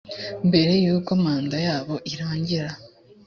mbere 0.47 0.73
y’uko 0.83 1.09
manda 1.23 1.57
yabo 1.67 1.95
irangira 2.13 2.69